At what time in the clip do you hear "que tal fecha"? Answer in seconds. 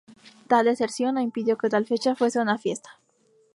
1.59-2.15